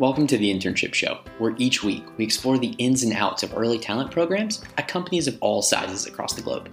[0.00, 3.54] Welcome to the Internship Show, where each week we explore the ins and outs of
[3.54, 6.70] early talent programs at companies of all sizes across the globe.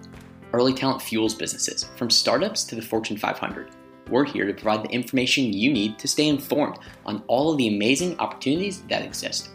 [0.53, 3.71] Early talent fuels businesses, from startups to the Fortune 500.
[4.09, 7.67] We're here to provide the information you need to stay informed on all of the
[7.67, 9.49] amazing opportunities that exist.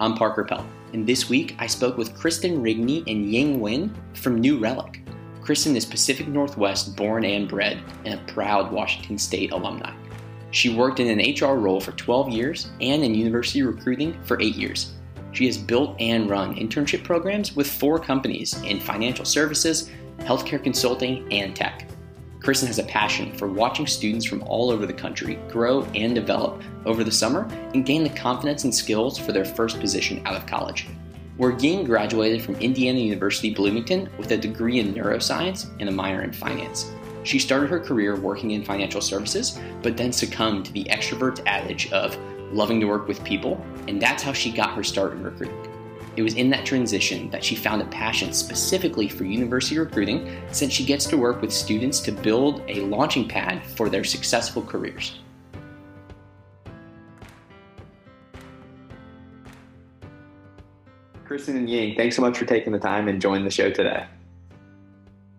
[0.00, 4.40] I'm Parker Pell, and this week I spoke with Cristin Rigney and Duyen Nguyen from
[4.40, 5.00] New Relic.
[5.42, 9.94] Cristin is Pacific Northwest born and bred and a proud Washington State alumni.
[10.50, 14.54] She worked in an HR role for 12 years and in university recruiting for 8
[14.54, 14.92] years.
[15.32, 19.90] She has built and run internship programs with four companies in financial services,
[20.20, 21.88] healthcare consulting, and tech.
[22.40, 26.62] Cristin has a passion for watching students from all over the country grow and develop
[26.84, 30.46] over the summer and gain the confidence and skills for their first position out of
[30.46, 30.86] college.
[31.38, 36.32] Duyen graduated from Indiana University Bloomington with a degree in neuroscience and a minor in
[36.32, 36.90] finance.
[37.26, 41.90] She started her career working in financial services, but then succumbed to the extrovert's adage
[41.90, 42.16] of
[42.52, 45.58] loving to work with people, and that's how she got her start in recruiting.
[46.14, 50.72] It was in that transition that she found a passion specifically for university recruiting since
[50.72, 55.18] she gets to work with students to build a launching pad for their successful careers.
[61.26, 64.06] Cristin and Duyen, thanks so much for taking the time and joining the show today.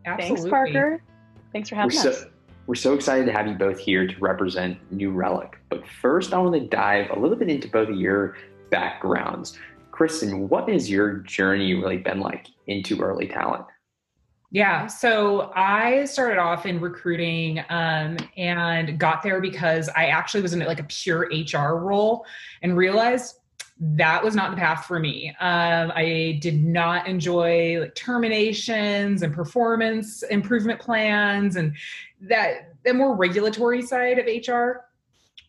[0.06, 0.36] Absolutely.
[0.36, 1.02] Thanks, Parker.
[1.54, 2.20] Thanks for having we're us.
[2.22, 2.30] So,
[2.68, 5.58] we're so excited to have you both here to represent New Relic.
[5.70, 8.36] But first, I want to dive a little bit into both of your
[8.70, 9.58] backgrounds.
[9.92, 13.66] Cristin, what has your journey really been like into early talent?
[14.52, 20.54] Yeah, so I started off in recruiting um, and got there because I actually was
[20.54, 22.26] in like a pure HR role
[22.62, 23.40] and realized
[23.80, 25.30] that was not the path for me.
[25.40, 31.76] Um, I did not enjoy like, terminations and performance improvement plans and
[32.22, 34.84] that the more regulatory side of HR.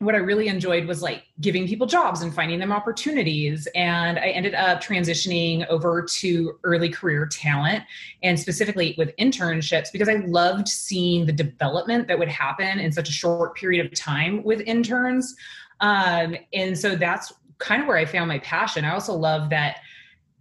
[0.01, 3.67] What I really enjoyed was like giving people jobs and finding them opportunities.
[3.75, 7.83] And I ended up transitioning over to early career talent
[8.23, 13.09] and specifically with internships because I loved seeing the development that would happen in such
[13.09, 15.35] a short period of time with interns.
[15.81, 18.85] Um, and so that's kind of where I found my passion.
[18.85, 19.79] I also love that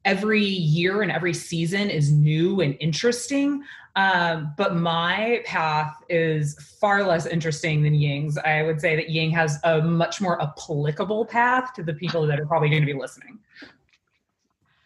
[0.05, 3.63] every year and every season is new and interesting.
[3.95, 8.38] Um, but my path is far less interesting than Duyen's.
[8.38, 12.39] I would say that Duyen has a much more applicable path to the people that
[12.39, 13.39] are probably going to be listening.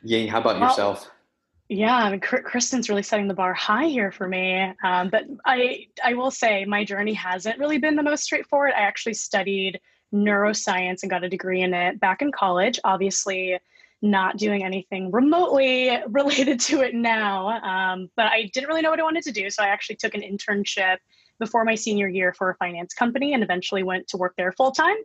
[0.05, 1.11] Duyen, how about well, yourself?
[1.67, 4.73] Yeah, I mean, Cristin's really setting the bar high here for me.
[4.83, 8.73] Um, but I, I will say my journey hasn't really been the most straightforward.
[8.75, 9.79] I actually studied
[10.13, 12.79] neuroscience and got a degree in it back in college.
[12.83, 13.57] Obviously,
[14.01, 17.49] not doing anything remotely related to it now.
[17.61, 19.49] Um, but I didn't really know what I wanted to do.
[19.49, 20.97] So I actually took an internship
[21.39, 24.71] before my senior year for a finance company and eventually went to work there full
[24.71, 24.97] time.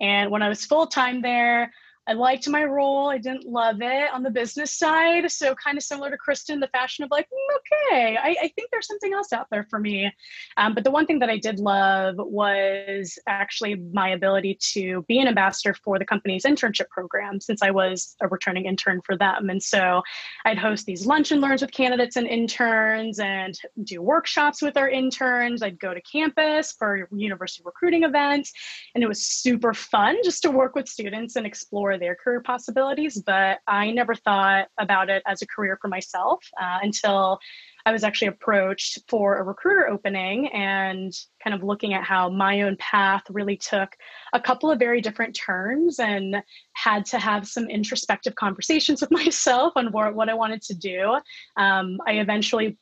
[0.00, 1.72] And when I was full time there,
[2.08, 3.10] I liked my role.
[3.10, 5.30] I didn't love it on the business side.
[5.30, 7.56] So, kind of similar to Cristin, the fashion of like, mm,
[7.90, 10.10] okay, I, I, think there's something else out there for me.
[10.56, 15.18] Um, but the one thing that I did love was actually my ability to be
[15.18, 19.50] an ambassador for the company's internship program since I was a returning intern for them.
[19.50, 20.02] And so,
[20.46, 23.54] I'd host these lunch and learns with candidates and interns and
[23.84, 25.62] do workshops with our interns.
[25.62, 28.50] I'd go to campus for university recruiting events.
[28.94, 33.20] And it was super fun just to work with students and explore their career possibilities,
[33.20, 37.38] but I never thought about it as a career for myself uh, until
[37.86, 41.10] I was actually approached for a recruiter opening and
[41.42, 43.96] kind of looking at how my own path really took
[44.34, 46.36] a couple of very different turns and
[46.74, 51.18] had to have some introspective conversations with myself on what, what I wanted to do.
[51.56, 52.76] Um, I eventually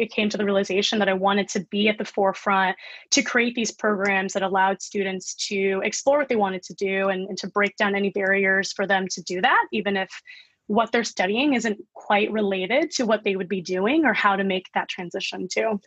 [0.00, 2.76] it came to the realization that I wanted to be at the forefront
[3.10, 7.28] to create these programs that allowed students to explore what they wanted to do and,
[7.28, 10.10] and to break down any barriers for them to do that, even if
[10.68, 14.44] what they're studying isn't quite related to what they would be doing or how to
[14.44, 15.80] make that transition too.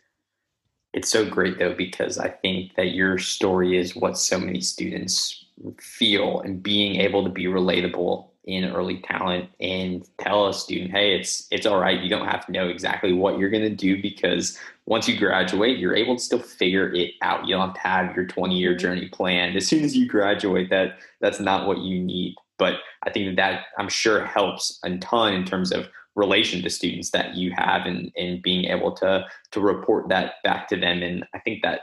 [0.92, 5.46] It's so great though, because I think that your story is what so many students
[5.80, 11.14] feel and being able to be relatable in early talent and tell a student, hey,
[11.16, 12.00] it's it's all right.
[12.00, 15.78] You don't have to know exactly what you're going to do because once you graduate,
[15.78, 17.46] you're able to still figure it out.
[17.46, 18.78] You don't have to have your 20 year mm-hmm.
[18.78, 19.56] journey planned.
[19.56, 22.34] As soon as you graduate, that that's not what you need.
[22.58, 26.70] But I think that, that I'm sure helps a ton in terms of relation to
[26.70, 31.02] students that you have and, and being able to to report that back to them.
[31.02, 31.80] And I think that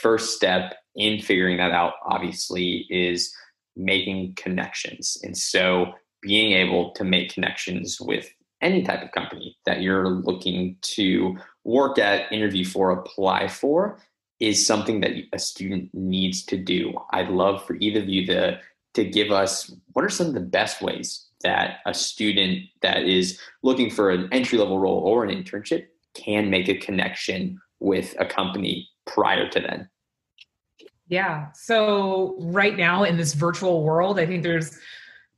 [0.00, 3.34] first step in figuring that out obviously is
[3.76, 5.18] making connections.
[5.22, 5.92] And so
[6.22, 8.28] being able to make connections with
[8.60, 13.98] any type of company that you're looking to work at, interview for, apply for
[14.40, 16.92] is something that a student needs to do.
[17.10, 18.60] I'd love for either of you to
[18.94, 23.38] to give us what are some of the best ways that a student that is
[23.62, 25.84] looking for an entry level role or an internship
[26.14, 29.88] can make a connection with a company prior to then?
[31.08, 31.52] Yeah.
[31.54, 34.76] So right now in this virtual world, I think there's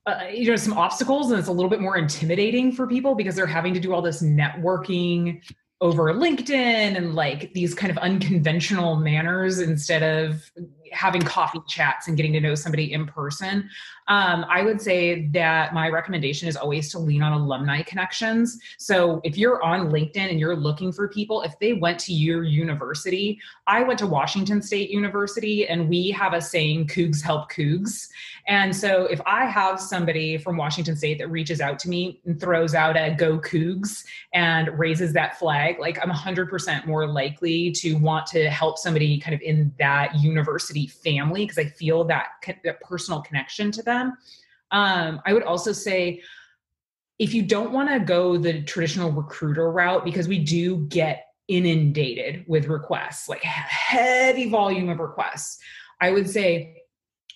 [0.06, 3.36] uh, you know some obstacles and it's a little bit more intimidating for people because
[3.36, 5.42] they're having to do all this networking
[5.80, 10.50] over LinkedIn and like these kind of unconventional manners instead of
[10.92, 13.68] having coffee chats and getting to know somebody in person.
[14.08, 18.58] Um, I would say that my recommendation is always to lean on alumni connections.
[18.78, 22.42] So if you're on LinkedIn and you're looking for people, if they went to your
[22.42, 28.08] university, I went to Washington State University and we have a saying, Cougs help Cougs.
[28.46, 32.40] And so if I have somebody from Washington State that reaches out to me and
[32.40, 37.94] throws out a go Cougs and raises that flag, like I'm 100% more likely to
[37.94, 42.28] want to help somebody kind of in that university family because I feel that,
[42.64, 44.16] that personal connection to them.
[44.70, 46.22] Um, I would also say
[47.18, 52.44] if you don't want to go the traditional recruiter route, because we do get inundated
[52.46, 55.58] with requests, like heavy volume of requests,
[56.00, 56.82] I would say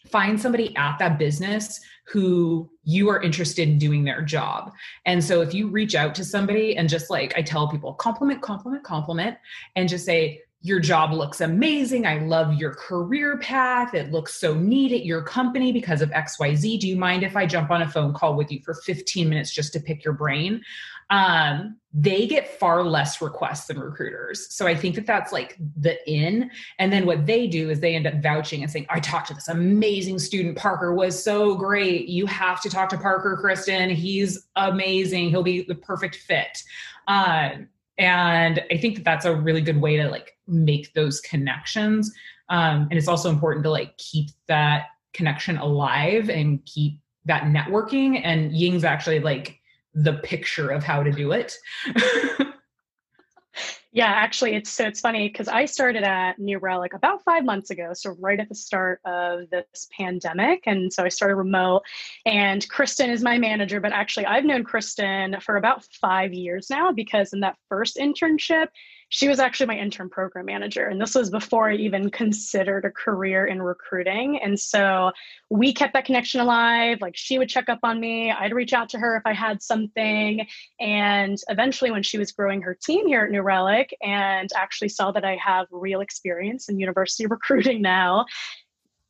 [0.08, 4.72] find somebody at that business who you are interested in doing their job.
[5.06, 8.42] And so if you reach out to somebody and just like I tell people, compliment,
[8.42, 9.36] compliment, compliment,
[9.76, 12.06] and just say, your job looks amazing.
[12.06, 13.94] I love your career path.
[13.94, 16.78] It looks so neat at your company because of XYZ.
[16.78, 19.52] Do you mind if I jump on a phone call with you for 15 minutes
[19.52, 20.62] just to pick your brain?
[21.10, 24.54] Um, they get far less requests than recruiters.
[24.54, 26.50] So I think that that's like the in.
[26.78, 29.34] And then what they do is they end up vouching and saying, I talked to
[29.34, 30.56] this amazing student.
[30.56, 32.08] Parker was so great.
[32.08, 33.92] You have to talk to Parker, Cristin.
[33.92, 35.28] He's amazing.
[35.28, 36.62] He'll be the perfect fit.
[37.08, 42.12] Um, and i think that that's a really good way to like make those connections.
[42.48, 48.20] Um, and it's also important to like keep that connection alive and keep that networking.
[48.22, 49.58] And Duyen's actually like
[49.94, 51.54] the picture of how to do it
[53.94, 57.68] Yeah, actually, it's so it's funny because I started at New Relic about five months
[57.68, 61.82] ago, so right at the start of this pandemic, and so I started remote.
[62.24, 66.90] And Cristin is my manager, but actually, I've known Cristin for about five years now
[66.90, 68.68] because in that first internship,
[69.12, 70.86] she was actually my intern program manager.
[70.86, 74.40] And this was before I even considered a career in recruiting.
[74.42, 75.12] And so
[75.50, 76.96] we kept that connection alive.
[77.02, 79.62] Like she would check up on me, I'd reach out to her if I had
[79.62, 80.46] something.
[80.80, 85.12] And eventually, when she was growing her team here at New Relic and actually saw
[85.12, 88.24] that I have real experience in university recruiting now,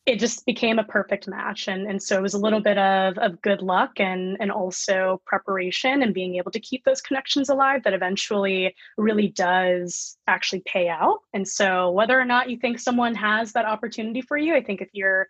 [0.05, 3.17] it just became a perfect match and and so it was a little bit of
[3.19, 7.83] of good luck and and also preparation and being able to keep those connections alive
[7.85, 13.15] that eventually really does actually pay out and so whether or not you think someone
[13.15, 15.29] has that opportunity for you i think if you're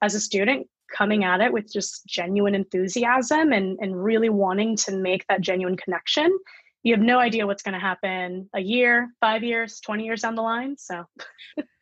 [0.00, 4.96] as a student coming at it with just genuine enthusiasm and and really wanting to
[4.96, 6.34] make that genuine connection
[6.82, 10.34] you have no idea what's going to happen a year, five years, 20 years down
[10.34, 10.76] the line.
[10.76, 11.06] So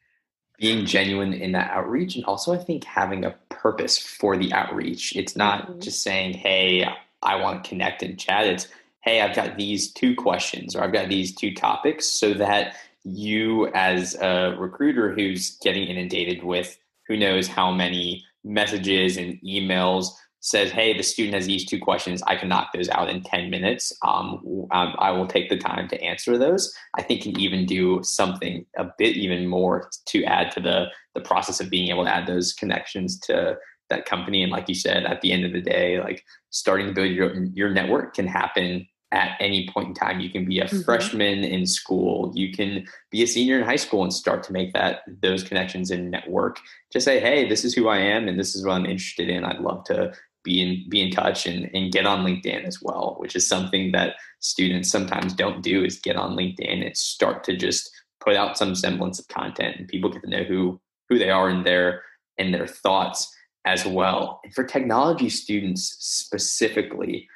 [0.63, 5.15] being genuine in that outreach and also i think having a purpose for the outreach
[5.17, 5.81] it's not mm-hmm.
[5.81, 6.89] just saying hey
[7.21, 8.69] i want to connect and chat it's
[9.01, 13.67] hey i've got these two questions or i've got these two topics so that you
[13.75, 20.11] as a recruiter who's getting inundated with who knows how many messages and emails
[20.43, 22.21] says, hey, the student has these two questions.
[22.27, 23.93] I can knock those out in 10 minutes.
[24.03, 26.75] Um, um, I will take the time to answer those.
[26.99, 31.21] I think can even do something a bit even more to add to the, the
[31.21, 33.57] process of being able to add those connections to
[33.89, 34.43] that company.
[34.43, 37.45] And like you said, at the end of the day, like starting to build your,
[37.55, 40.19] your network can happen at any point in time.
[40.19, 40.81] You can be a mm-hmm.
[40.81, 42.33] freshman in school.
[42.35, 45.93] You can be a senior in high school and start to make that those connections
[45.93, 46.59] and network.
[46.93, 49.45] Just say, hey, this is who I am and this is what I'm interested in.
[49.45, 50.13] I'd love to
[50.45, 53.93] be in be in touch and, and get on LinkedIn as well, which is something
[53.93, 58.59] that students sometimes don't do is get on LinkedIn and start to just put out
[58.59, 62.03] some semblance of content and people get to know who who they are and their
[62.39, 63.33] and their thoughts
[63.65, 64.41] as well.
[64.45, 67.29] And for technology students specifically,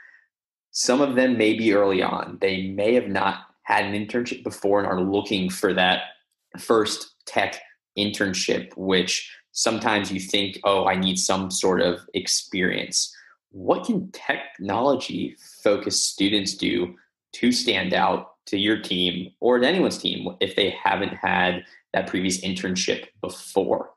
[0.73, 2.39] some of them may be early on.
[2.41, 6.03] They may have not had an internship before and are looking for that
[6.59, 7.61] first tech
[7.99, 13.13] internship, which sometimes you think, oh, I need some sort of experience.
[13.51, 15.35] What can technology
[15.65, 16.95] focused students do
[17.33, 22.07] to stand out to your team or to anyone's team if they haven't had that
[22.07, 23.91] previous internship before?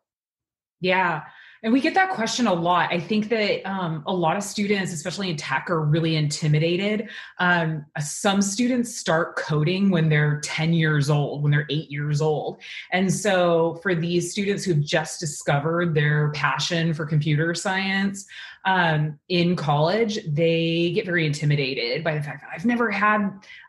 [0.79, 1.23] Yeah.
[1.61, 2.89] And we get that question a lot.
[2.91, 7.09] I think that um, a lot of students, especially in tech, are really intimidated.
[7.39, 12.61] Um, some students start coding when they're 10 years old, when they're eight years old.
[12.91, 18.25] And so, for these students who've just discovered their passion for computer science
[18.63, 23.19] um, in college, they get very intimidated by the fact that I've never had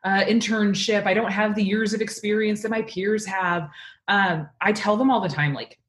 [0.04, 1.06] an internship.
[1.06, 3.68] I don't have the years of experience that my peers have.
[4.06, 5.79] Um, I tell them all the time, like,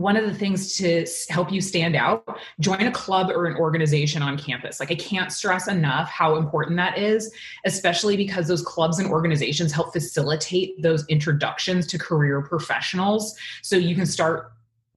[0.00, 4.22] one of the things to help you stand out join a club or an organization
[4.22, 4.80] on campus.
[4.80, 7.32] Like i can't stress enough how important that is
[7.64, 13.36] especially because those clubs and organizations help facilitate those introductions to career professionals.
[13.62, 14.52] So you can start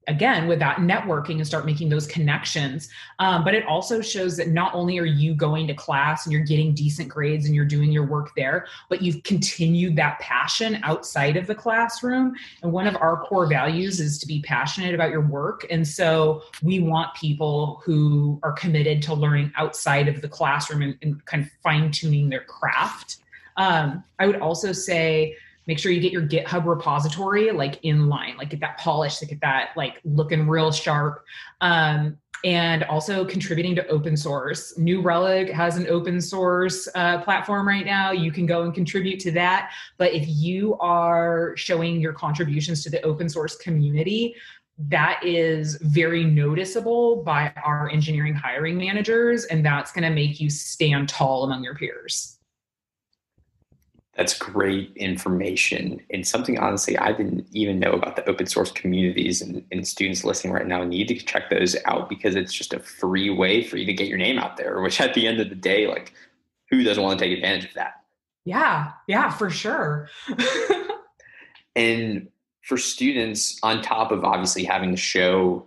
[0.09, 2.89] again with that networking and start making those connections.
[3.19, 6.43] Um, but it also shows that not only are you going to class and you're
[6.43, 11.37] getting decent grades and you're doing your work there but you've continued that passion outside
[11.37, 12.35] of the classroom.
[12.63, 15.65] And one of our core values is to be passionate about your work.
[15.69, 20.97] And so we want people who are committed to learning outside of the classroom and,
[21.03, 23.17] and kind of fine tuning their craft.
[23.57, 25.35] Um, i would also say
[25.69, 29.39] make sure you get your github repository like in line like get that polish get
[29.39, 31.23] that like looking real sharp.
[31.61, 34.77] Um, and also contributing to open source.
[34.77, 38.11] New relic has an open source uh, platform right now.
[38.11, 39.71] You can go and contribute to that.
[39.97, 44.35] But if you are showing your contributions to the open source community
[44.87, 50.49] that is very noticeable by our engineering hiring managers and that's going to make you
[50.49, 52.38] stand tall among your peers
[54.19, 59.41] that's great information and something honestly I didn't even know about the open source communities
[59.41, 62.79] and, and, students listening right now need to check those out because it's just a
[62.79, 65.47] free way for you to get your name out there, which at the end of
[65.47, 66.11] the day, like
[66.69, 68.03] who doesn't want to take advantage of that?
[68.43, 70.09] Yeah, yeah, for sure.
[71.77, 72.27] and
[72.61, 75.65] for students, on top of obviously having to show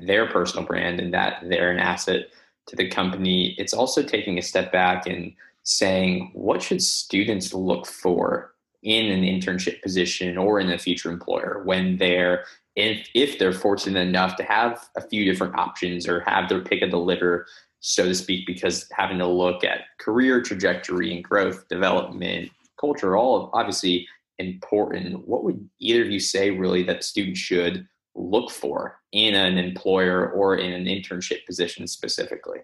[0.00, 2.28] their personal brand and that they're an asset
[2.68, 7.86] to the company, it's also taking a step back and saying what should students look
[7.86, 8.52] for
[8.82, 12.44] in an internship position or in a future employer when they're
[12.76, 16.82] if if they're fortunate enough to have a few different options or have their pick
[16.82, 17.46] of the litter
[17.80, 23.50] so to speak because having to look at career trajectory and growth development culture all
[23.54, 24.06] obviously
[24.38, 25.26] important.
[25.26, 30.30] What would either of you say really that students should look for in an employer
[30.30, 32.60] or in an internship position specifically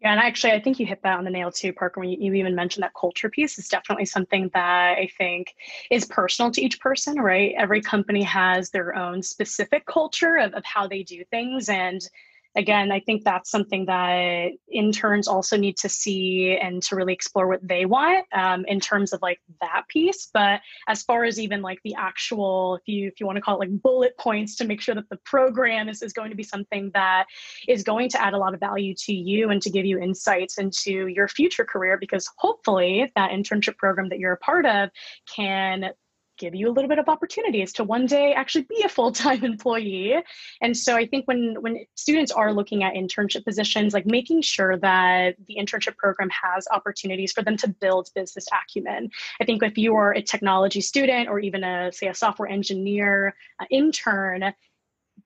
[0.00, 2.00] yeah, and actually, I think you hit that on the nail too, Parker.
[2.00, 5.54] When you, you even mentioned that culture piece, is definitely something that I think
[5.90, 7.54] is personal to each person, right?
[7.56, 11.70] Every company has their own specific culture of, of how they do things.
[11.70, 12.06] And
[12.56, 17.46] again, I think that's something that interns also need to see and to really explore
[17.46, 20.30] what they want um, in terms of like that piece.
[20.32, 23.56] But as far as even like the actual, if you if you want to call
[23.56, 26.42] it like bullet points to make sure that the program is, is going to be
[26.42, 27.26] something that
[27.68, 30.58] is going to add a lot of value to you and to give you insights
[30.58, 34.88] into your future career, because hopefully that internship program that you're a part of
[35.32, 35.90] can
[36.36, 40.14] give you a little bit of opportunities to one day actually be a full-time employee.
[40.60, 44.76] And so i think when when students are looking at internship positions like making sure
[44.78, 49.10] that the internship program has opportunities for them to build business acumen.
[49.40, 53.34] I think if you are a technology student or even a say a software engineer
[53.60, 54.52] uh, intern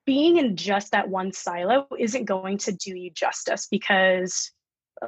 [0.06, 4.52] being in just that one silo isn't going to do you justice because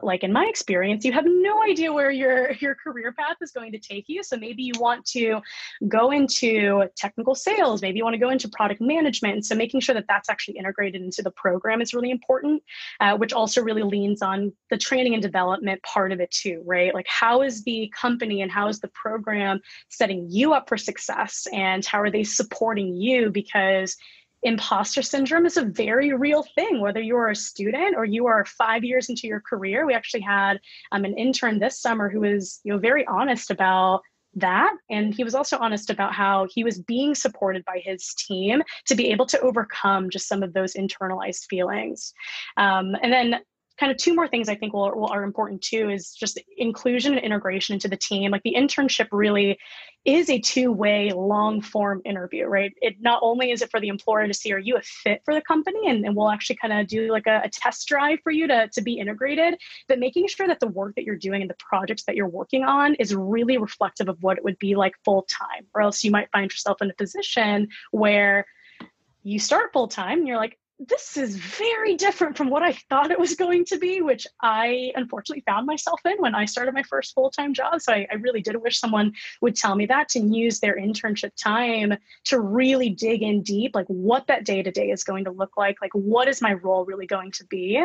[0.02, 3.72] like in my experience you have no idea where your your career path is going
[3.72, 4.22] to take you.
[4.22, 5.40] So maybe you want to
[5.88, 7.82] go into technical sales.
[7.82, 9.44] Maybe you want to go into product management.
[9.44, 12.62] So making sure that that's actually integrated into the program is really important
[13.00, 16.94] uh, which also really leans on the training and development part of it too right?
[16.94, 21.46] Like how is the company and how is the program setting you up for success?
[21.52, 23.30] And how are they supporting you?
[23.30, 23.96] Because
[24.42, 26.80] imposter syndrome is a very real thing.
[26.80, 30.60] Whether you're a student or you are five years into your career we actually had
[30.92, 34.02] um, an intern this summer who was you know very honest about
[34.34, 34.74] that.
[34.90, 38.94] And he was also honest about how he was being supported by his team to
[38.94, 42.14] be able to overcome just some of those internalized feelings.
[42.56, 43.40] Um, and then
[43.78, 47.14] kind of two more things I think will, will, are important too is just inclusion
[47.14, 48.30] and integration into the team.
[48.30, 49.58] Like the internship really
[50.04, 52.72] is a two-way long form interview, right?
[52.82, 55.34] It not only is it for the employer to see are you a fit for
[55.34, 58.32] the company and, and we'll actually kind of do like a, a test drive for
[58.32, 61.50] you to, to be integrated, but making sure that the work that you're doing and
[61.50, 64.94] the projects that you're working on is really reflective of what it would be like
[65.04, 68.44] full time, or else you might find yourself in a position where
[69.22, 70.58] you start full time and you're like,
[70.88, 74.92] this is very different from what I thought it was going to be, which I
[74.96, 77.80] unfortunately found myself in when I started my first full time job.
[77.80, 81.32] So I, I, really did wish someone would tell me that to use their internship
[81.36, 85.30] time to really dig in deep, like what that day to day is going to
[85.30, 87.84] look like, like what is my role really going to be.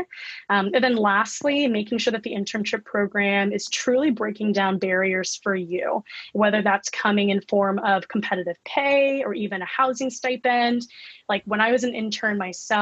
[0.50, 5.40] Um, and then lastly, making sure that the internship program is truly breaking down barriers
[5.44, 10.84] for you, whether that's coming in form of competitive pay or even a housing stipend
[11.30, 12.78] like when I was an intern myself,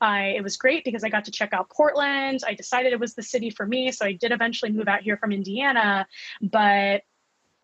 [0.00, 2.40] I it was great because I got to check out Portland.
[2.46, 5.16] I decided it was the city for me, so I did eventually move out here
[5.16, 6.06] from Indiana,
[6.40, 7.02] but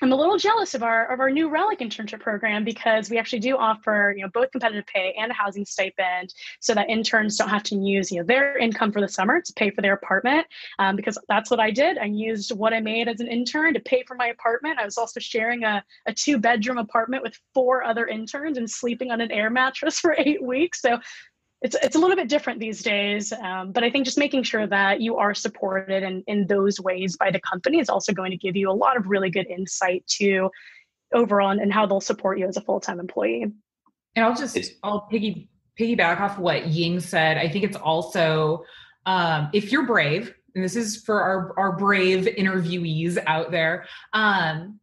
[0.03, 3.41] I'm a little jealous of our of our new Relic internship program because we actually
[3.41, 7.51] do offer you know both competitive pay and a housing stipend, so that interns don't
[7.51, 10.47] have to use you know their income for the summer to pay for their apartment.
[10.79, 11.99] Um, because that's what I did.
[11.99, 14.79] I used what I made as an intern to pay for my apartment.
[14.79, 19.11] I was also sharing a, a two bedroom apartment with four other interns and sleeping
[19.11, 20.81] on an air mattress for eight weeks.
[20.81, 20.99] So
[21.63, 24.67] it's it's a little bit different these days um, but i think just making sure
[24.67, 28.37] that you are supported in, in those ways by the company is also going to
[28.37, 30.51] give you a lot of really good insight to
[31.13, 33.43] overall and how they'll support you as a full-time employee.
[34.17, 35.49] And i'll just i'll piggy
[35.79, 37.39] piggyback off what Duyen said.
[37.39, 38.65] I think it's also
[39.07, 44.79] um, if you're brave and this is for our, our brave interviewees out there um,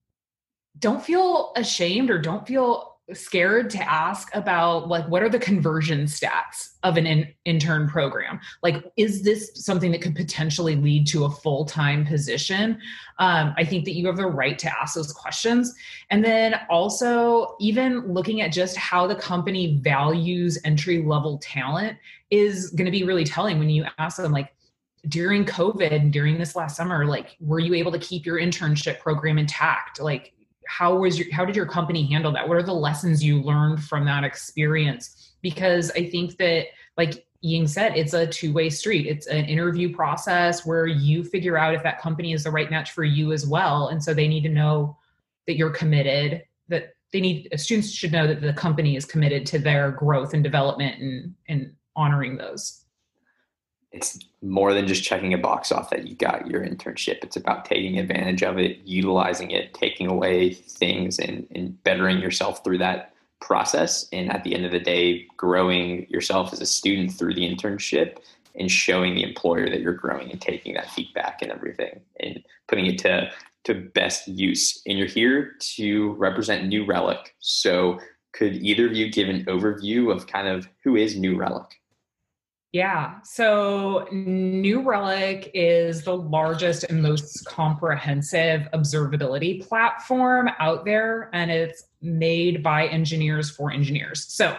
[0.79, 6.03] don't feel ashamed or don't feel scared to ask about like what are the conversion
[6.03, 8.39] stats of an in, intern program?
[8.63, 12.79] Like is this something that could potentially lead to a full-time position?
[13.19, 15.73] Um, i think that you have the right to ask those questions.
[16.09, 21.97] And then also even looking at just how the company values entry level talent
[22.29, 24.53] is going to be really telling when you ask them like
[25.07, 29.37] during covid during this last summer like were you able to keep your internship program
[29.37, 30.01] intact?
[30.01, 30.33] Like
[30.67, 33.83] how was your how did your company handle that what are the lessons you learned
[33.83, 36.65] from that experience because i think that
[36.97, 39.05] like Duyen said, it's a two way street.
[39.05, 42.91] It's an interview process where you figure out if that company is the right match
[42.91, 43.89] for you as well.
[43.89, 44.97] And so they need to know
[45.45, 49.59] that you're committed, that they need students should know that the company is committed to
[49.59, 52.83] their growth and development and, and honoring those
[53.91, 57.24] it's more than just checking a box off that you got your internship.
[57.24, 62.63] It's about taking advantage of it, utilizing it, taking away things, and, and bettering yourself
[62.63, 64.08] through that process.
[64.12, 68.17] And at the end of the day, growing yourself as a student through the internship
[68.56, 72.88] and showing the employer that you're growing and taking that feedback and everything and putting
[72.88, 73.31] it to
[73.64, 74.81] to best use.
[74.85, 77.35] And you're here to represent New Relic.
[77.40, 78.00] So
[78.31, 81.76] could either of you give an overview of kind of who is New Relic?
[82.74, 83.22] Yeah.
[83.24, 91.86] So New Relic is the largest and most comprehensive observability platform out there, and it's
[92.01, 94.25] made by engineers for engineers.
[94.27, 94.58] So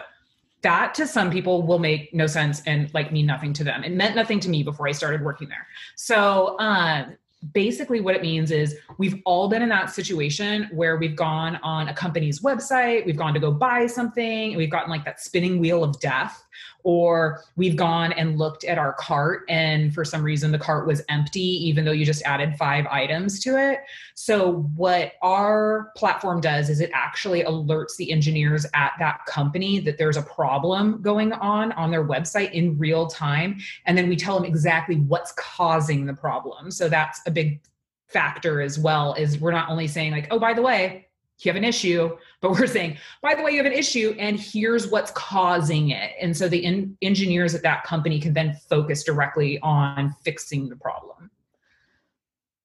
[0.61, 3.83] that to some people will make no sense and like mean nothing to them.
[3.83, 5.65] It meant nothing to me before I started working there.
[5.95, 7.15] So um,
[7.53, 11.87] basically what it means is we've all been in that situation where we've gone on
[11.87, 15.59] a company's website, we've gone to go buy something, and we've gotten like that spinning
[15.59, 16.43] wheel of death
[16.89, 21.03] or we've gone and looked at our cart and for some reason the cart was
[21.07, 23.81] empty even though you just added five items to it.
[24.15, 29.99] So what our platform does is it actually alerts the engineers at that company that
[29.99, 33.59] there's a problem going on on their website in real time.
[33.85, 36.71] And then we tell them exactly what's causing the problem.
[36.71, 37.61] So that's a big
[38.07, 41.07] factor as well is we're not only saying like oh by the way
[41.45, 44.39] you have an issue, but we're saying, by the way, you have an issue, and
[44.39, 46.11] here's what's causing it.
[46.19, 50.75] And so the in- engineers at that company can then focus directly on fixing the
[50.75, 51.31] problem.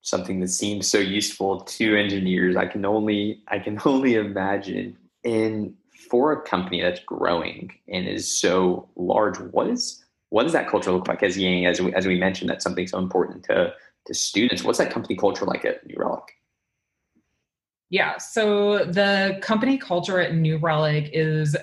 [0.03, 4.99] Something that seems so useful to engineers, I can only I can only imagine.
[5.25, 5.75] And
[6.11, 10.91] for a company that's growing and is so large, what is what does that culture
[10.91, 11.23] look like?
[11.23, 13.73] As Duyen, as we, as we mentioned, that's something so important to
[14.07, 14.65] to students.
[14.65, 16.25] What's that company culture like at New Relic?
[17.91, 18.19] Yeah.
[18.19, 21.57] So the company culture at New Relic is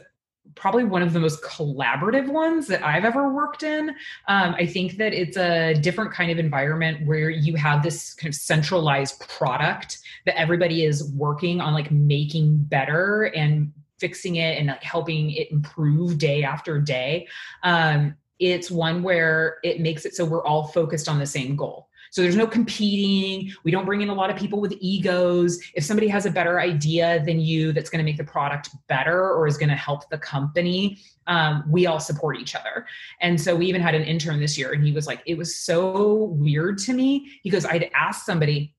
[0.55, 3.89] probably one of the most collaborative ones that I've ever worked in.
[4.27, 8.29] Um, I think that it's a different kind of environment where you have this kind
[8.29, 14.67] of centralized product that everybody is working on, like making better and fixing it and
[14.67, 17.27] like helping it improve day after day.
[17.63, 21.87] Um, it's one where it makes it so we're all focused on the same goal.
[22.11, 23.51] So there's no competing.
[23.63, 25.59] We don't bring in a lot of people with egos.
[25.73, 29.31] If somebody has a better idea than you that's going to make the product better
[29.31, 32.85] or is going to help the company, um, we all support each other.
[33.21, 35.55] And so we even had an intern this year, and he was like, it was
[35.55, 37.31] so weird to me.
[37.43, 38.75] He goes, I'd ask somebody,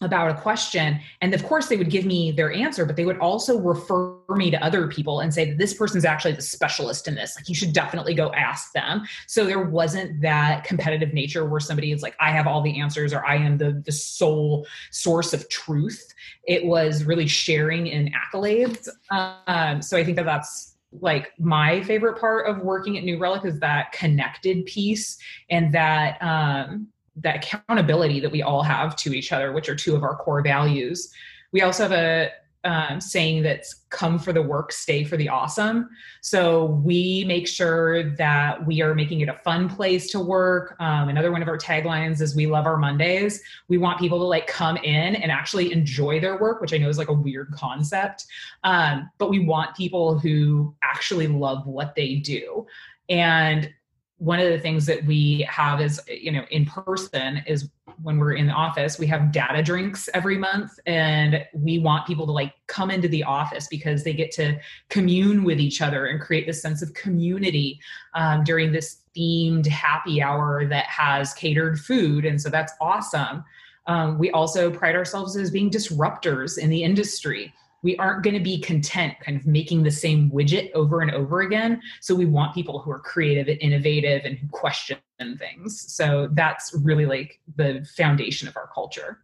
[0.00, 3.18] about a question and of course they would give me their answer but they would
[3.18, 7.14] also refer me to other people and say that this person's actually the specialist in
[7.14, 9.02] this like you should definitely go ask them.
[9.26, 13.12] So there wasn't that competitive nature where somebody is like i have all the answers
[13.12, 16.12] or i am the the sole source of truth.
[16.44, 18.88] It was really sharing in accolades.
[19.10, 23.44] Um, so i think that that's like my favorite part of working at new relic
[23.44, 25.18] is that connected piece
[25.50, 29.94] and that um that accountability that we all have to each other, which are two
[29.94, 31.12] of our core values.
[31.52, 32.30] We also have a
[32.66, 35.88] um, saying that's come for the work, stay for the awesome.
[36.20, 40.74] So we make sure that we are making it a fun place to work.
[40.80, 43.40] Um, another one of our taglines is we love our Mondays.
[43.68, 46.88] We want people to like come in and actually enjoy their work, which I know
[46.88, 48.26] is like a weird concept.
[48.64, 52.66] Um, but we want people who actually love what they do.
[53.08, 53.72] And
[54.18, 57.68] one of the things that we have is you know in person is
[58.02, 62.26] when we're in the office we have data drinks every month and we want people
[62.26, 66.20] to like come into the office because they get to commune with each other and
[66.20, 67.78] create this sense of community
[68.14, 73.44] um, during this themed happy hour that has catered food and so that's awesome.
[73.88, 78.42] Um, we also pride ourselves as being disruptors in the industry we aren't going to
[78.42, 81.80] be content kind of making the same widget over and over again.
[82.00, 85.92] So we want people who are creative and innovative and who question things.
[85.92, 89.20] So that's really like the foundation of our culture.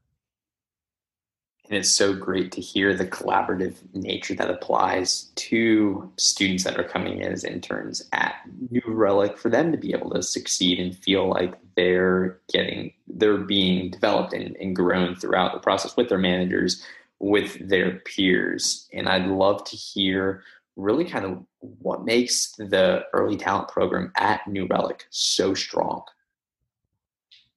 [1.68, 6.84] And it's so great to hear the collaborative nature that applies to students that are
[6.84, 8.34] coming in as interns at
[8.70, 13.38] New Relic for them to be able to succeed and feel like they're getting, they're
[13.38, 16.84] being developed and, and grown throughout the process with their managers,
[17.22, 18.88] with their peers.
[18.92, 20.42] And I'd love to hear
[20.76, 26.02] really kind of what makes the early talent program at New Relic so strong.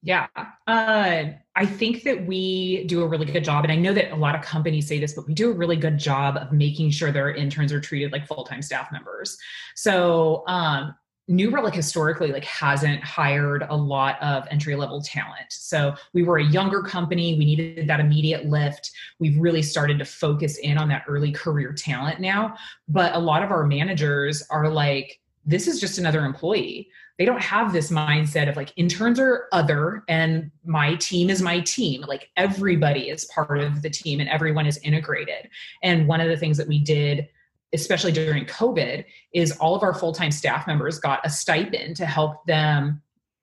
[0.02, 0.28] Yeah,
[0.68, 1.24] uh,
[1.56, 3.64] I think that we do a really good job.
[3.64, 5.74] And I know that a lot of companies say this, but we do a really
[5.74, 9.36] good job of making sure their interns are treated like full time staff members.
[9.74, 10.94] So, um,
[11.28, 15.46] New Relic historically like hasn't hired a lot of entry level talent.
[15.50, 17.36] So we were a younger company.
[17.36, 18.92] We needed that immediate lift.
[19.18, 22.56] We've really started to focus in on that early career talent now.
[22.88, 26.90] But a lot of our managers are like, this is just another employee.
[27.18, 31.60] They don't have this mindset of like interns are other and my team is my
[31.60, 32.02] team.
[32.02, 35.48] Like everybody is part of the team and everyone is integrated.
[35.82, 37.28] And one of the things that we did
[37.72, 42.06] especially during COVID, is all of our full time staff members got a stipend to
[42.06, 43.02] help them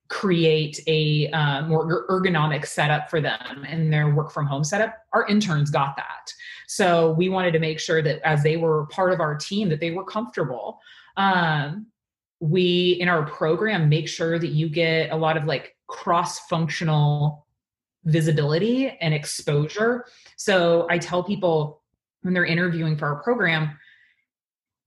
[0.10, 4.96] create a uh, more ergonomic setup for them and their work from home setup.
[5.14, 6.32] Our interns got that.
[6.68, 9.80] So we wanted to make sure that as they were part of our team that
[9.80, 10.80] they were comfortable.
[11.18, 11.88] Um,
[12.40, 17.48] we in our program make sure that you get a lot of like cross functional
[18.06, 20.06] visibility and exposure.
[20.36, 21.82] So i tell people
[22.22, 23.78] when they're interviewing for our program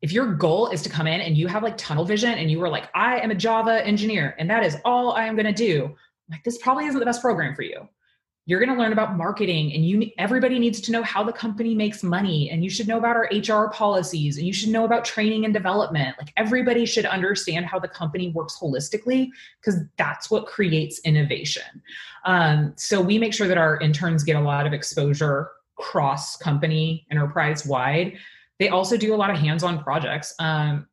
[0.03, 2.59] if your goal is to come in and you have like tunnel vision and you
[2.59, 5.53] were like, I am a Java engineer and that is all I am going to
[5.53, 5.95] do,
[6.31, 7.89] like this probably isn't the best program for you.
[8.49, 11.75] You're going to learn about marketing and you everybody needs to know how the company
[11.75, 15.05] makes money and you should know about our HR policies and you should know about
[15.05, 16.15] training and development.
[16.19, 19.31] Like everybody should understand how the company works holistically
[19.61, 21.83] because that's what creates innovation.
[22.25, 27.07] Um, so we make sure that our interns get a lot of exposure cross company
[27.11, 28.17] enterprise wide
[28.59, 30.35] they also do a lot of hands-on projects.
[30.39, 30.87] Um,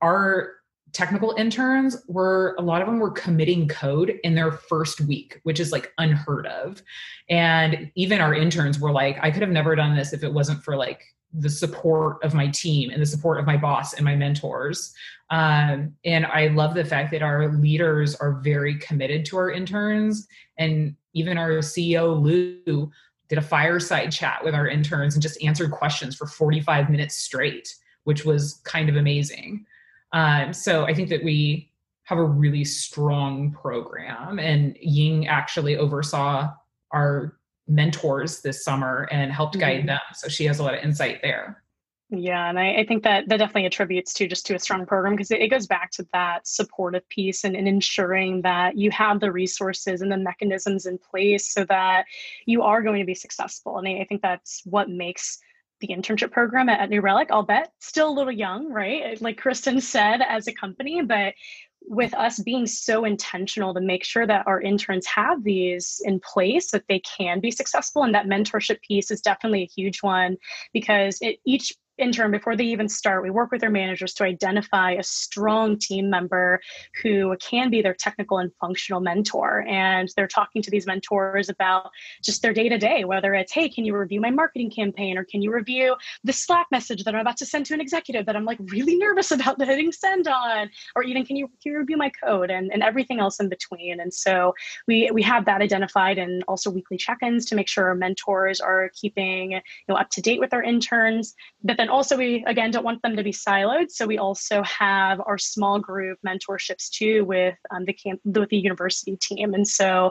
[0.00, 0.52] our
[0.92, 5.60] technical interns were a lot of them were committing code in their first week which
[5.60, 6.82] is like unheard of.
[7.28, 10.62] And even our interns were like i could have never done this if it wasn't
[10.62, 14.16] for like the support of my team and the support of my boss and my
[14.16, 14.92] mentors.
[15.30, 20.26] Um, and i love the fact that our leaders are very committed to our interns.
[20.58, 22.90] And even our ceo Lew
[23.30, 27.72] did a fireside chat with our interns and just answered questions for 45 minutes straight,
[28.04, 29.64] which was kind of amazing.
[30.12, 31.70] Um, so I think that we
[32.02, 36.50] have a really strong program, and Duyen actually oversaw
[36.90, 37.38] our
[37.68, 39.86] mentors this summer and helped guide mm-hmm.
[39.86, 40.00] them.
[40.14, 41.62] So she has a lot of insight there.
[42.12, 45.14] Yeah, and I, I, think that that definitely attributes to just to a strong program
[45.14, 49.20] because it, it, goes back to that supportive piece and, and, ensuring that you have
[49.20, 52.06] the resources and the mechanisms in place so that
[52.46, 53.78] you are going to be successful.
[53.78, 55.38] And I, I think that's what makes
[55.78, 59.20] the internship program at, at New Relic, I'll bet, still a little young, right?
[59.22, 61.34] Like Cristin said, as a company, but
[61.82, 66.70] with us being so intentional to make sure that our interns have these in place
[66.72, 70.36] that they can be successful and that mentorship piece is definitely a huge one
[70.72, 74.92] because it, each intern before they even start we work with their managers to identify
[74.92, 76.60] a strong team member
[77.02, 79.64] who can be their technical and functional mentor.
[79.68, 81.90] And they're talking to these mentors about
[82.22, 85.16] just their day to day whether it's hey can you review my marketing campaign?
[85.18, 88.26] Or can you review the slack message that i'm about to send to an executive
[88.26, 90.70] that i'm like really nervous about hitting send on?
[90.94, 92.50] Or even can you, can you review my code?
[92.50, 94.00] and, and everything else in between.
[94.00, 94.54] And so
[94.86, 98.90] we we have that identified and also weekly check-ins to make sure our mentors are
[98.94, 101.34] keeping you know up to date with our interns.
[101.62, 103.90] But then also we again don't want them to be siloed.
[103.90, 108.56] So we also have our small group mentorships too with um, the camp with the
[108.56, 109.54] university team.
[109.54, 110.10] And so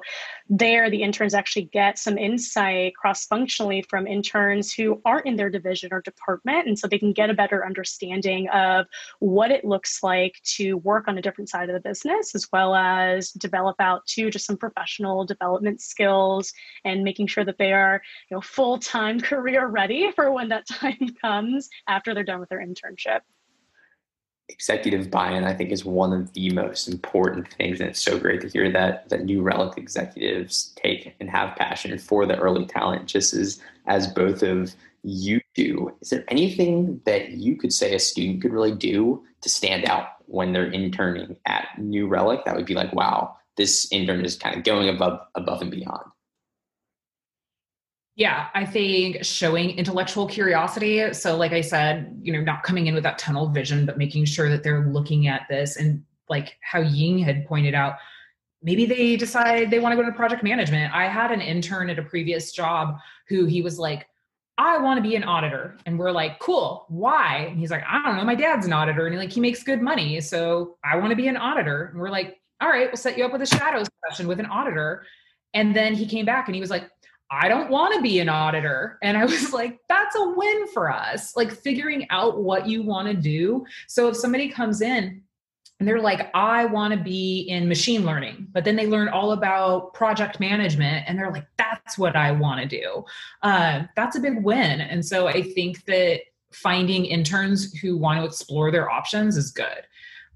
[0.49, 5.89] there the interns actually get some insight cross-functionally from interns who aren't in their division
[5.91, 6.67] or department.
[6.67, 8.85] And so they can get a better understanding of
[9.19, 12.75] what it looks like to work on a different side of the business as well
[12.75, 16.53] as develop out to just some professional development skills
[16.85, 21.15] and making sure that they are you know full-time career ready for when that time
[21.21, 23.21] comes after they're done with their internship.
[24.51, 28.41] Executive buy-in i think is one of the most important things and it's so great
[28.41, 33.05] to hear that that new relic executives take and have passion for the early talent
[33.05, 35.95] just as as both of you do.
[36.01, 40.07] Is there anything that you could say a student could really do to stand out
[40.25, 44.55] when they're interning at new relic that would be like wow this intern is kind
[44.55, 46.03] of going above above and beyond
[48.19, 51.13] yeah, I think showing intellectual curiosity.
[51.13, 54.25] So, like I said, you know, not coming in with that tunnel vision, but making
[54.25, 57.95] sure that they're looking at this and like how Duyen had pointed out,
[58.61, 60.93] maybe they decide they want to go into project management.
[60.93, 62.97] I had an intern at a previous job
[63.29, 64.05] who he was like,
[64.57, 65.77] I want to be an auditor.
[65.85, 66.87] And we're like, cool.
[66.89, 67.47] Why?
[67.49, 68.25] And he's like, I don't know.
[68.25, 70.19] My dad's an auditor and like he makes good money.
[70.19, 71.85] So I want to be an auditor.
[71.93, 74.47] And we're like, all right, we'll set you up with a shadow session with an
[74.47, 75.05] auditor.
[75.53, 76.89] And then he came back and he was like,
[77.31, 78.97] I don't want to be an auditor.
[79.03, 81.35] And I was like, that's a win for us.
[81.35, 83.65] Like figuring out what you want to do.
[83.87, 85.21] So if somebody comes in
[85.79, 89.31] and they're like, I want to be in machine learning, but then they learn all
[89.31, 93.05] about project management and they're like, that's what I want to do.
[93.43, 94.81] Uh, that's a big win.
[94.81, 99.87] And so I think that finding interns who want to explore their options is good.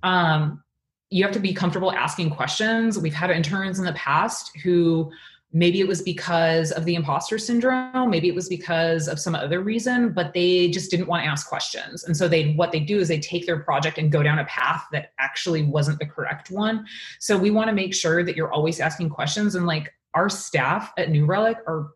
[0.03, 0.63] Um,
[1.09, 2.97] you have to be comfortable asking questions.
[2.97, 5.11] We've had interns in the past who
[5.53, 9.61] maybe it was because of the imposter syndrome maybe it was because of some other
[9.61, 12.03] reason but they just didn't want to ask questions.
[12.03, 14.45] And so they what they do is they take their project and go down a
[14.45, 16.85] path that actually wasn't the correct one.
[17.19, 20.93] So we want to make sure that you're always asking questions and like our staff
[20.97, 21.91] at new relic are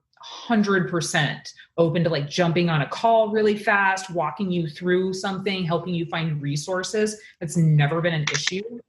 [0.50, 5.94] 100% open to like jumping on a call really fast walking you through something helping
[5.94, 7.20] you find resources.
[7.40, 8.80] That's never been an issue.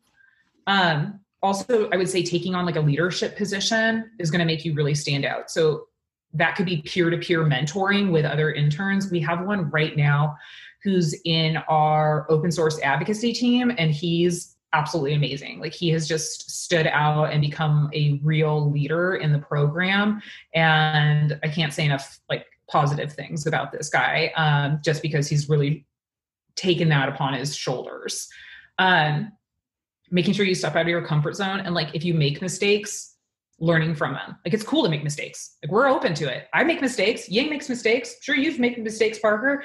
[0.67, 4.65] Um, also i would say taking on like a leadership position is going to make
[4.65, 5.51] you really stand out.
[5.51, 5.89] So
[6.35, 9.11] that could be peer-to-peer mentoring with other interns.
[9.11, 10.37] We have one right now
[10.83, 15.61] who's in our open source advocacy team and he's absolutely amazing.
[15.61, 20.21] Like he has just stood out and become a real leader in the program.
[20.55, 25.49] And i can't say enough like positive things about this guy um, just because he's
[25.49, 25.87] really
[26.55, 28.29] taken that upon his shoulders.
[28.79, 29.33] Um,
[30.11, 31.61] making sure you step out of your comfort zone.
[31.61, 33.17] And like if you make mistakes
[33.61, 34.37] learning from them.
[34.45, 35.57] Like it's cool to make mistakes.
[35.63, 36.47] Like we're open to it.
[36.55, 37.29] I make mistakes.
[37.29, 38.15] Duyen makes mistakes.
[38.23, 39.65] Sure you've made mistakes parker.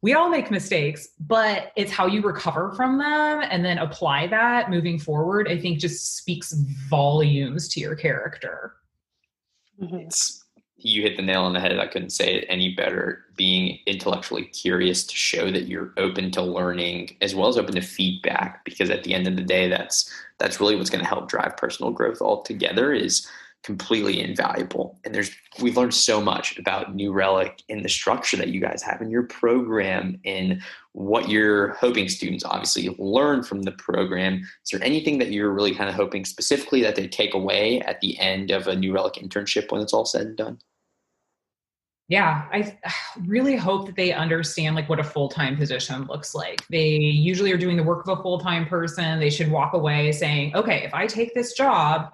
[0.00, 4.68] We all make mistakes but it's how you recover from them and then apply that
[4.68, 6.52] moving forward i think just speaks
[6.90, 8.74] volumes to your character.
[9.80, 9.96] Mm-hmm.
[9.96, 10.43] it's
[10.84, 11.78] you hit the nail on the head.
[11.78, 13.24] I couldn't say it any better.
[13.36, 17.80] Being intellectually curious to show that you're open to learning as well as open to
[17.80, 21.28] feedback, because at the end of the day, that's that's really what's going to help
[21.28, 22.92] drive personal growth altogether.
[22.92, 23.26] Is
[23.64, 25.00] completely invaluable.
[25.04, 28.82] And there's we've learned so much about New Relic in the structure that you guys
[28.82, 34.42] have in your program and what you're hoping students obviously learn from the program.
[34.64, 38.02] Is there anything that you're really kind of hoping specifically that they take away at
[38.02, 40.58] the end of a New Relic internship when it's all said and done?
[42.08, 42.76] Yeah i
[43.26, 46.66] really hope that they understand like what a full-time position looks like.
[46.68, 49.18] They usually are doing the work of a full-time person.
[49.18, 52.10] They should walk away saying okay if i take this job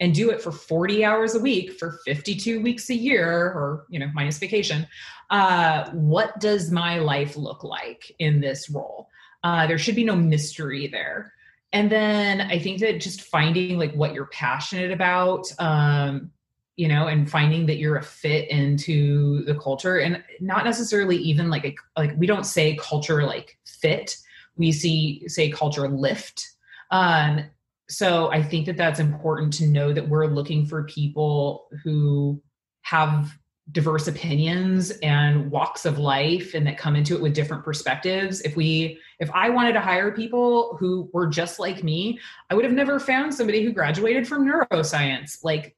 [0.00, 3.98] and do it for 40 hours a week for 52 weeks a year or you
[3.98, 4.86] know minus vacation
[5.32, 9.08] uh, what does my life look like in this role?
[9.42, 11.32] Uh, there should be no mystery there.
[11.72, 16.30] And then i think that just finding like what you're passionate about um,
[16.76, 21.50] you know and finding that you're a fit into the culture and not necessarily even
[21.50, 24.16] like a, like we don't say culture like fit.
[24.56, 26.48] We see say culture lift.
[26.90, 27.44] Um
[27.88, 32.40] so i think that that's important to know that we're looking for people who
[32.82, 33.36] have
[33.70, 38.40] diverse opinions and walks of life and that come into it with different perspectives.
[38.40, 42.18] If we if i wanted to hire people who were just like me
[42.50, 45.44] i would have never found somebody who graduated from neuroscience.
[45.44, 45.76] Like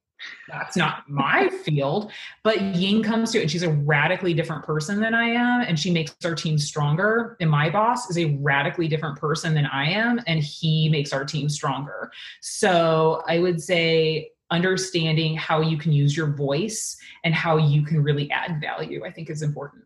[0.48, 2.10] that's not my field
[2.42, 5.78] but Duyen comes to it and she's a radically different person than i am and
[5.78, 9.84] she makes our team stronger and my boss is a radically different person than i
[9.88, 12.10] am and he makes our team stronger
[12.40, 18.02] so i would say understanding how you can use your voice and how you can
[18.02, 19.84] really add value, I think is important.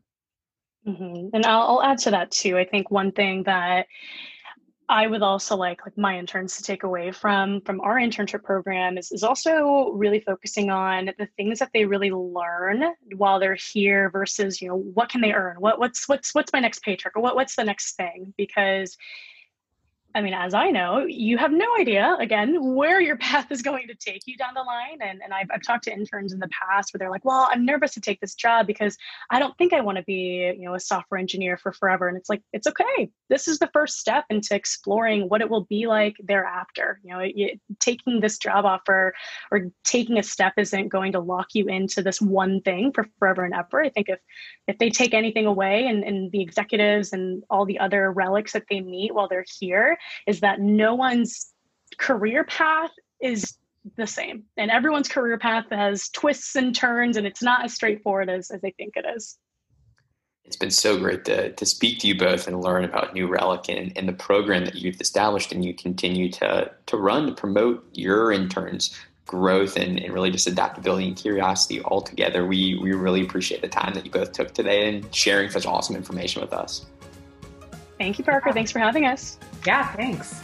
[0.87, 1.35] Mm-hmm.
[1.35, 2.57] And I'll, I'll add to that too.
[2.57, 3.87] I think one thing that
[4.90, 8.96] I would also like like my interns to take away from from our internship program
[8.96, 14.09] is, is also really focusing on the things that they really learn while they're here
[14.09, 15.57] versus you know what can they earn?
[15.59, 17.12] What what's what's what's my next paycheck?
[17.16, 18.33] Or what what's the next thing?
[18.38, 18.96] Because
[20.18, 23.87] I mean, as I know, you have no idea, again, where your path is going
[23.87, 24.98] to take you down the line.
[25.00, 27.64] And, and I've, I've talked to interns in the past where they're like, well, I'm
[27.64, 28.96] nervous to take this job because
[29.31, 32.09] I don't think I want to be, you know, a software engineer for forever.
[32.09, 33.11] And it's like, it's okay.
[33.28, 36.98] This is the first step into exploring what it will be like thereafter.
[37.04, 39.14] You know, it, taking this job offer
[39.52, 43.44] or taking a step isn't going to lock you into this one thing for forever
[43.44, 43.85] and ever.
[43.85, 44.18] I think if,
[44.66, 48.64] if they take anything away and, and the executives and all the other relics that
[48.68, 51.52] they meet while they're here, is that no one's
[51.98, 52.90] career path
[53.20, 53.58] is
[53.96, 54.44] the same.
[54.56, 58.60] And everyone's career path has twists and turns and it's not as straightforward as, as
[58.60, 59.38] they think it is.
[60.44, 63.68] It's been so great to, to speak to you both and learn about new relic
[63.68, 67.86] and, and the program that you've established and you continue to, to run to promote
[67.92, 73.20] your interns growth and, and really just adaptability and curiosity all together we, we really
[73.20, 76.86] appreciate the time that you both took today and sharing such awesome information with us.
[77.98, 78.50] Thank you parker.
[78.50, 80.40] Thanks for having us yeah, thanks.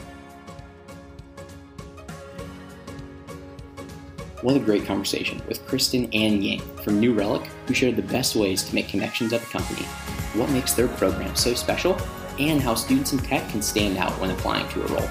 [4.42, 8.36] What a great conversation with Cristin and Duyen from New Relic, who shared the best
[8.36, 9.86] ways to make connections at the company,
[10.34, 11.98] what makes their program so special,
[12.38, 15.08] and how students in tech can stand out when applying to a role.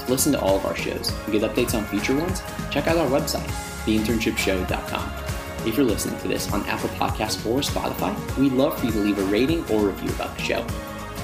[0.00, 2.96] To listen to all of our shows and get updates on future ones, check out
[2.96, 3.46] our website,
[3.84, 5.68] theinternshipshow.com.
[5.68, 8.98] If you're listening to this on Apple Podcasts or Spotify, we'd love for you to
[8.98, 10.66] leave a rating or review about the show.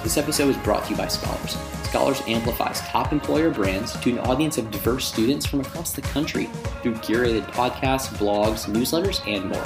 [0.02, 1.56] This episode is brought to you by Scholars.
[1.90, 6.44] Scholars amplifies top employer brands to an audience of diverse students from across the country
[6.84, 9.64] through curated podcasts, blogs, newsletters, and more.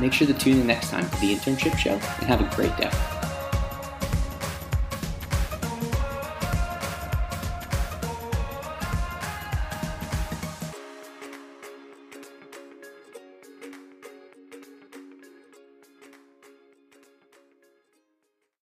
[0.00, 2.76] Make sure to tune in next time to the Internship Show and have a great
[2.76, 3.17] day.